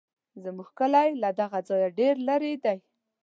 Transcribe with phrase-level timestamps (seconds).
[0.43, 2.77] زموږ کلی له دغه ځایه ډېر لرې دی.